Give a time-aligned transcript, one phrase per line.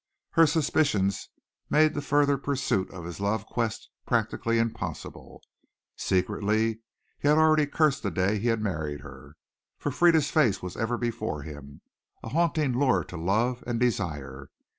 [0.31, 1.29] Her suspicions
[1.69, 5.43] made the further pursuit of this love quest practically impossible.
[5.95, 6.81] Secretly
[7.19, 9.35] he already cursed the day he had married her,
[9.77, 11.81] for Frieda's face was ever before him,
[12.23, 14.49] a haunting lure to love and desire.